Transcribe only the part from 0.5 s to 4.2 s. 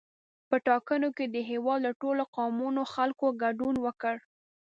ټاکنو کې د هېواد له ټولو قومونو خلکو ګډون وکړ.